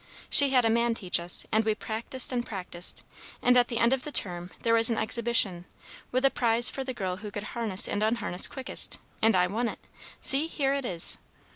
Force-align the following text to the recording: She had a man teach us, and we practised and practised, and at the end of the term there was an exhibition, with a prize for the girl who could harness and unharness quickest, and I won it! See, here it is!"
She 0.31 0.49
had 0.49 0.65
a 0.65 0.69
man 0.71 0.95
teach 0.95 1.19
us, 1.19 1.45
and 1.51 1.63
we 1.63 1.75
practised 1.75 2.33
and 2.33 2.43
practised, 2.43 3.03
and 3.39 3.55
at 3.55 3.67
the 3.67 3.77
end 3.77 3.93
of 3.93 4.03
the 4.03 4.11
term 4.11 4.49
there 4.63 4.73
was 4.73 4.89
an 4.89 4.97
exhibition, 4.97 5.65
with 6.11 6.25
a 6.25 6.31
prize 6.31 6.71
for 6.71 6.83
the 6.83 6.91
girl 6.95 7.17
who 7.17 7.29
could 7.29 7.43
harness 7.53 7.87
and 7.87 8.01
unharness 8.01 8.47
quickest, 8.47 8.97
and 9.21 9.35
I 9.35 9.45
won 9.45 9.69
it! 9.69 9.77
See, 10.19 10.47
here 10.47 10.73
it 10.73 10.85
is!" 10.85 11.19